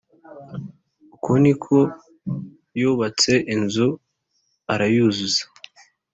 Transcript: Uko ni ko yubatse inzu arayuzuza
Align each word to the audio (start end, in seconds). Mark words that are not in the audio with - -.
Uko 1.15 1.31
ni 1.43 1.53
ko 1.63 1.77
yubatse 2.79 3.31
inzu 3.55 3.87
arayuzuza 4.73 5.43